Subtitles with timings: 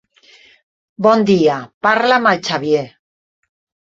[1.07, 1.57] Bona dia,
[1.87, 2.87] parla amb el Xavier.